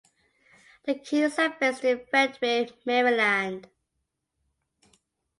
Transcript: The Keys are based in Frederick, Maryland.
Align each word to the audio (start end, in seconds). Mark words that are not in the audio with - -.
The 0.85 0.95
Keys 0.95 1.37
are 1.37 1.55
based 1.59 1.83
in 1.83 2.03
Frederick, 2.09 2.73
Maryland. 2.87 3.69